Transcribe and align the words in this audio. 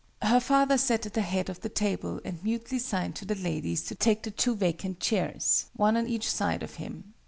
Her 0.23 0.39
father 0.39 0.79
sat 0.79 1.05
at 1.05 1.13
the 1.13 1.21
head 1.21 1.47
of 1.47 1.61
the 1.61 1.69
table, 1.69 2.19
and 2.25 2.43
mutely 2.43 2.79
signed 2.79 3.15
to 3.17 3.25
the 3.25 3.35
ladies 3.35 3.83
to 3.83 3.93
take 3.93 4.23
the 4.23 4.31
two 4.31 4.55
vacant 4.55 4.99
chairs, 4.99 5.67
one 5.75 5.95
on 5.95 6.07
each 6.07 6.27
side 6.31 6.63
of 6.63 6.77
him. 6.81 7.13